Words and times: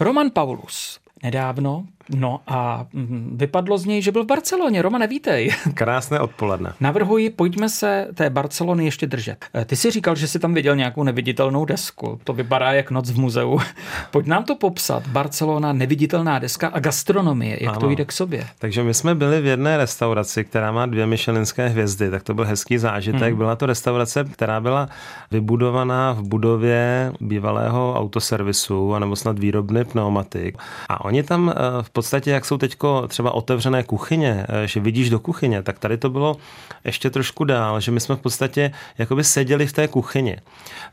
Roman 0.00 0.30
Paulus 0.30 1.00
nedávno 1.22 1.86
No 2.14 2.40
a 2.46 2.86
mm, 2.92 3.36
vypadlo 3.36 3.78
z 3.78 3.84
něj, 3.84 4.02
že 4.02 4.12
byl 4.12 4.24
v 4.24 4.26
Barceloně. 4.26 4.82
Roma, 4.82 4.98
nevítej. 4.98 5.50
Krásné 5.74 6.20
odpoledne. 6.20 6.72
Navrhuji, 6.80 7.30
pojďme 7.30 7.68
se 7.68 8.08
té 8.14 8.30
Barcelony 8.30 8.84
ještě 8.84 9.06
držet. 9.06 9.44
Eh, 9.54 9.64
ty 9.64 9.76
jsi 9.76 9.90
říkal, 9.90 10.16
že 10.16 10.28
jsi 10.28 10.38
tam 10.38 10.54
viděl 10.54 10.76
nějakou 10.76 11.02
neviditelnou 11.02 11.64
desku. 11.64 12.20
To 12.24 12.32
vypadá 12.32 12.72
jak 12.72 12.90
noc 12.90 13.10
v 13.10 13.18
muzeu. 13.18 13.58
Pojď 14.10 14.26
nám 14.26 14.44
to 14.44 14.54
popsat. 14.54 15.06
Barcelona, 15.06 15.72
neviditelná 15.72 16.38
deska 16.38 16.68
a 16.68 16.78
gastronomie. 16.78 17.58
Jak 17.60 17.70
ano. 17.70 17.80
to 17.80 17.90
jde 17.90 18.04
k 18.04 18.12
sobě? 18.12 18.46
Takže 18.58 18.82
my 18.82 18.94
jsme 18.94 19.14
byli 19.14 19.40
v 19.40 19.46
jedné 19.46 19.76
restauraci, 19.76 20.44
která 20.44 20.72
má 20.72 20.86
dvě 20.86 21.06
Michelinské 21.06 21.68
hvězdy, 21.68 22.10
tak 22.10 22.22
to 22.22 22.34
byl 22.34 22.44
hezký 22.44 22.78
zážitek. 22.78 23.28
Hmm. 23.28 23.38
Byla 23.38 23.56
to 23.56 23.66
restaurace, 23.66 24.24
která 24.24 24.60
byla 24.60 24.88
vybudovaná 25.30 26.12
v 26.12 26.22
budově 26.22 27.12
bývalého 27.20 27.94
autoservisu, 27.96 28.94
anebo 28.94 29.16
snad 29.16 29.38
výrobny 29.38 29.84
pneumatik. 29.84 30.58
A 30.88 31.04
oni 31.04 31.22
tam 31.22 31.48
eh, 31.50 31.82
v 31.82 31.90
podstatě, 31.98 32.30
jak 32.30 32.44
jsou 32.44 32.58
teď 32.58 32.76
třeba 33.08 33.30
otevřené 33.30 33.82
kuchyně, 33.82 34.46
eh, 34.48 34.66
že 34.66 34.80
vidíš 34.80 35.10
do 35.10 35.18
kuchyně, 35.18 35.62
tak 35.62 35.78
tady 35.78 35.98
to 35.98 36.10
bylo 36.10 36.36
ještě 36.84 37.10
trošku 37.10 37.44
dál, 37.44 37.80
že 37.80 37.90
my 37.90 38.00
jsme 38.00 38.16
v 38.16 38.20
podstatě 38.20 38.70
jakoby 38.98 39.24
seděli 39.24 39.66
v 39.66 39.72
té 39.72 39.88
kuchyni. 39.88 40.36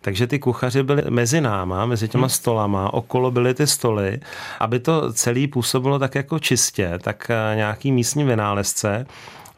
Takže 0.02 0.28
ty 0.28 0.40
kuchaři 0.40 0.84
byli 0.84 1.04
mezi 1.10 1.42
náma, 1.42 1.86
mezi 1.86 2.08
těma 2.08 2.28
hmm. 2.28 2.30
stolama, 2.30 2.94
okolo 2.94 3.32
byly 3.32 3.54
ty 3.54 3.68
stoly, 3.68 4.20
aby 4.60 4.80
to 4.80 5.14
celé 5.14 5.48
působilo 5.48 6.00
tak 6.00 6.16
jako 6.16 6.40
čistě, 6.40 7.00
tak 7.02 7.30
eh, 7.30 7.56
nějaký 7.56 7.92
místní 7.92 8.24
vynálezce 8.24 9.06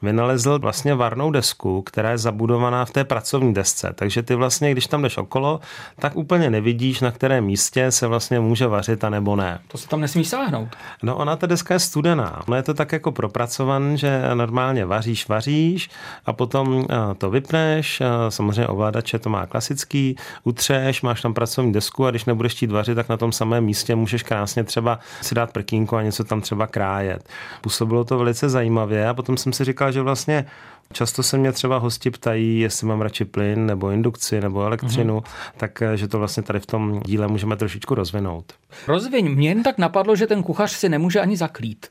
vynalezl 0.01 0.59
vlastně 0.59 0.95
varnou 0.95 1.31
desku, 1.31 1.81
která 1.81 2.11
je 2.11 2.17
zabudovaná 2.17 2.85
v 2.85 2.91
té 2.91 3.03
pracovní 3.03 3.53
desce. 3.53 3.91
Takže 3.95 4.23
ty 4.23 4.35
vlastně, 4.35 4.71
když 4.71 4.87
tam 4.87 5.01
jdeš 5.01 5.17
okolo, 5.17 5.59
tak 5.99 6.15
úplně 6.15 6.49
nevidíš, 6.49 7.01
na 7.01 7.11
kterém 7.11 7.45
místě 7.45 7.91
se 7.91 8.07
vlastně 8.07 8.39
může 8.39 8.67
vařit 8.67 9.03
a 9.03 9.09
nebo 9.09 9.35
ne. 9.35 9.59
To 9.67 9.77
se 9.77 9.87
tam 9.87 10.01
nesmíš 10.01 10.27
sáhnout. 10.27 10.69
No 11.03 11.15
ona 11.15 11.35
ta 11.35 11.47
deska 11.47 11.73
je 11.73 11.79
studená. 11.79 12.41
Ono 12.47 12.57
je 12.57 12.63
to 12.63 12.73
tak 12.73 12.91
jako 12.91 13.11
propracované, 13.11 13.97
že 13.97 14.21
normálně 14.33 14.85
vaříš, 14.85 15.27
vaříš 15.27 15.89
a 16.25 16.33
potom 16.33 16.85
eh, 16.89 16.95
to 17.17 17.29
vypneš, 17.29 18.01
eh, 18.01 18.05
samozřejmě 18.29 18.67
ovladače 18.67 19.19
to 19.19 19.29
má 19.29 19.45
klasický, 19.45 20.15
utřeš, 20.43 21.01
máš 21.01 21.21
tam 21.21 21.33
pracovní 21.33 21.73
desku 21.73 22.05
a 22.05 22.09
když 22.09 22.25
nebudeš 22.25 22.53
chtít 22.53 22.71
vařit, 22.71 22.95
tak 22.95 23.09
na 23.09 23.17
tom 23.17 23.31
samém 23.31 23.63
místě 23.63 23.95
můžeš 23.95 24.23
krásně 24.23 24.63
třeba 24.63 24.99
si 25.21 25.35
dát 25.35 25.51
prkínku 25.51 25.95
a 25.95 26.01
něco 26.01 26.23
tam 26.23 26.41
třeba 26.41 26.67
krájet. 26.67 27.29
Působilo 27.61 28.03
to 28.03 28.17
velice 28.17 28.49
zajímavě 28.49 29.09
a 29.09 29.13
potom 29.13 29.37
jsem 29.37 29.53
si 29.53 29.63
říkal, 29.63 29.86
že 29.91 30.01
vlastně 30.01 30.45
Často 30.93 31.23
se 31.23 31.37
mě 31.37 31.51
třeba 31.51 31.77
hosti 31.77 32.11
ptají, 32.11 32.59
jestli 32.59 32.87
mám 32.87 33.01
radši 33.01 33.25
plyn 33.25 33.65
nebo 33.65 33.89
indukci 33.89 34.41
nebo 34.41 34.63
elektřinu, 34.63 35.19
mm-hmm. 35.19 35.53
tak 35.57 35.81
eh, 35.81 35.97
že 35.97 36.07
to 36.07 36.19
vlastně 36.19 36.43
tady 36.43 36.59
v 36.59 36.65
tom 36.65 37.01
díle 37.05 37.27
můžeme 37.27 37.55
trošičku 37.55 37.95
rozvinout. 37.95 38.53
Rozviň. 38.87 39.35
Mě 39.35 39.49
jen 39.49 39.63
tak 39.63 39.77
napadlo, 39.77 40.15
že 40.15 40.27
ten 40.27 40.43
kuchař 40.43 40.71
si 40.71 40.89
nemůže 40.89 41.19
ani 41.19 41.37
zaklít. 41.37 41.87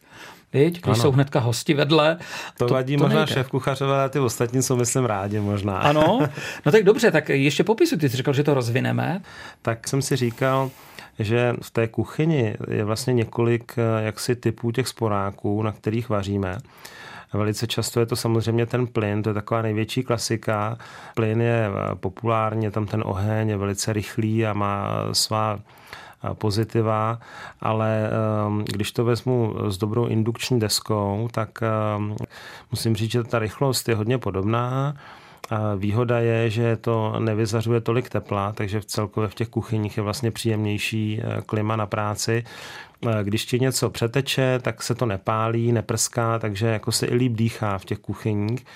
Víď, 0.52 0.72
když 0.72 0.84
ano. 0.84 1.02
jsou 1.02 1.12
hnedka 1.12 1.40
hosti 1.40 1.74
vedle. 1.74 2.18
To, 2.58 2.66
to 2.66 2.74
vadí 2.74 2.96
to 2.96 3.02
možná 3.02 3.18
nejde. 3.18 3.32
šéf 3.32 3.48
kuchařové, 3.48 4.00
ale 4.00 4.08
ty 4.08 4.18
ostatní 4.18 4.62
jsou, 4.62 4.76
myslím, 4.76 5.04
rádi 5.04 5.40
možná. 5.40 5.78
Ano, 5.78 6.18
no 6.66 6.72
tak 6.72 6.82
dobře, 6.84 7.10
tak 7.10 7.28
ještě 7.28 7.64
popisu, 7.64 7.96
ty 7.96 8.08
jsi 8.08 8.16
říkal, 8.16 8.34
že 8.34 8.44
to 8.44 8.54
rozvineme. 8.54 9.22
Tak 9.62 9.88
jsem 9.88 10.02
si 10.02 10.16
říkal, 10.16 10.70
že 11.18 11.54
v 11.62 11.70
té 11.70 11.88
kuchyni 11.88 12.54
je 12.70 12.84
vlastně 12.84 13.12
několik 13.12 13.72
eh, 13.78 14.04
jaksi 14.04 14.36
typů 14.36 14.70
těch 14.70 14.88
sporáků, 14.88 15.62
na 15.62 15.72
kterých 15.72 16.08
vaříme. 16.08 16.58
Velice 17.36 17.66
často 17.66 18.00
je 18.00 18.06
to 18.06 18.16
samozřejmě 18.16 18.66
ten 18.66 18.86
plyn, 18.86 19.22
to 19.22 19.30
je 19.30 19.34
taková 19.34 19.62
největší 19.62 20.02
klasika. 20.02 20.78
Plyn 21.14 21.40
je 21.40 21.68
eh, 21.68 21.94
populární, 21.94 22.64
je 22.64 22.70
tam 22.70 22.86
ten 22.86 23.02
oheň, 23.06 23.48
je 23.48 23.56
velice 23.56 23.92
rychlý 23.92 24.46
a 24.46 24.52
má 24.52 24.88
svá 25.12 25.58
eh, 25.58 26.34
pozitiva, 26.34 27.18
ale 27.60 28.10
ehm, 28.10 28.64
když 28.64 28.92
to 28.92 29.04
vezmu 29.04 29.54
s 29.68 29.78
dobrou 29.78 30.06
indukční 30.06 30.60
deskou, 30.60 31.28
tak 31.32 31.58
ehm, 31.62 32.16
musím 32.70 32.96
říct, 32.96 33.10
že 33.10 33.24
ta 33.24 33.38
rychlost 33.38 33.88
je 33.88 33.94
hodně 33.94 34.18
podobná. 34.18 34.94
Výhoda 35.76 36.18
je, 36.18 36.50
že 36.50 36.76
to 36.76 37.14
nevyzařuje 37.18 37.80
tolik 37.80 38.08
tepla, 38.08 38.52
takže 38.52 38.80
v 38.80 38.84
celkově 38.84 39.28
v 39.28 39.34
těch 39.34 39.48
kuchyních 39.48 39.96
je 39.96 40.02
vlastně 40.02 40.30
příjemnější 40.30 41.20
eh, 41.22 41.42
klima 41.46 41.76
na 41.76 41.86
práci. 41.86 42.44
Když 43.22 43.44
ti 43.44 43.60
něco 43.60 43.90
přeteče, 43.90 44.58
tak 44.62 44.82
se 44.82 44.94
to 44.94 45.06
nepálí, 45.06 45.72
neprská, 45.72 46.38
takže 46.38 46.66
jako 46.66 46.92
se 46.92 47.06
i 47.06 47.14
líp 47.14 47.32
dýchá 47.32 47.78
v 47.78 47.84
těch 47.84 47.98
kuchyních. 47.98 48.66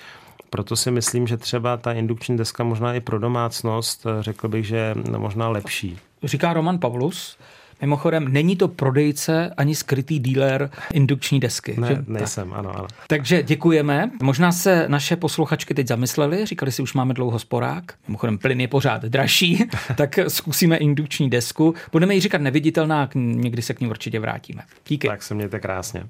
Proto 0.51 0.77
si 0.77 0.91
myslím, 0.91 1.27
že 1.27 1.37
třeba 1.37 1.77
ta 1.77 1.93
indukční 1.93 2.37
deska 2.37 2.65
možná 2.65 2.95
i 2.95 3.01
pro 3.01 3.19
domácnost, 3.19 4.07
eh, 4.07 4.23
řekl 4.23 4.49
bych, 4.49 4.67
že 4.67 4.95
možná 5.17 5.49
lepší. 5.49 5.99
Říká 6.23 6.53
Roman 6.53 6.79
Pavlus. 6.79 7.39
Mimochodem, 7.81 8.33
není 8.33 8.57
to 8.57 8.69
prodejce 8.69 9.55
ani 9.57 9.75
skrytý 9.75 10.21
dealer 10.21 10.71
indukční 10.93 11.41
desky. 11.41 11.77
Ne, 11.81 11.89
že? 11.89 12.05
nejsem, 12.07 12.49
tak. 12.49 12.59
ano, 12.59 12.77
ano. 12.77 12.87
Takže 13.07 13.43
děkujeme. 13.43 14.11
Možná 14.23 14.53
se 14.53 14.85
naše 14.89 15.17
posluchačky 15.17 15.75
teď 15.75 15.87
zamysleli, 15.87 16.47
říkali 16.47 16.73
si, 16.73 16.83
už 16.83 16.95
máme 16.95 17.15
dlouho 17.15 17.39
sporák. 17.39 17.95
Mimochodem, 18.09 18.39
plyn 18.39 18.61
je 18.61 18.69
pořád 18.69 19.03
dražší, 19.03 19.65
tak 19.97 20.19
zkusíme 20.29 20.77
indukční 20.77 21.31
desku. 21.31 21.75
Budeme 21.93 22.15
ji 22.15 22.21
říkat 22.21 22.41
neviditelná, 22.41 23.09
někdy 23.15 23.63
se 23.63 23.75
k 23.75 23.81
ní 23.81 23.87
určitě 23.87 24.21
vrátíme. 24.21 24.63
Díky. 24.89 25.09
Tak 25.09 25.23
se 25.23 25.35
mějte 25.35 25.61
krásně. 25.61 26.05